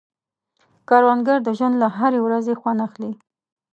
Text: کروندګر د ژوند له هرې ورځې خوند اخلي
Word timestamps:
کروندګر 0.89 1.37
د 1.43 1.49
ژوند 1.57 1.75
له 1.83 1.87
هرې 1.97 2.19
ورځې 2.25 2.53
خوند 2.59 2.79
اخلي 2.87 3.11